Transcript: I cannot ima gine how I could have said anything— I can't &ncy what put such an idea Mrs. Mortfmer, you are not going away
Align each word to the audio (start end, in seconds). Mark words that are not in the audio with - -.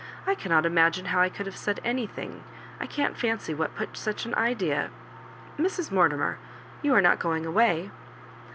I 0.25 0.33
cannot 0.33 0.65
ima 0.65 0.89
gine 0.89 1.05
how 1.09 1.21
I 1.21 1.29
could 1.29 1.45
have 1.45 1.55
said 1.55 1.79
anything— 1.83 2.43
I 2.81 2.87
can't 2.87 3.15
&ncy 3.15 3.55
what 3.55 3.75
put 3.75 3.95
such 3.95 4.25
an 4.25 4.33
idea 4.33 4.89
Mrs. 5.59 5.91
Mortfmer, 5.91 6.37
you 6.81 6.95
are 6.95 7.01
not 7.01 7.19
going 7.19 7.45
away 7.45 7.91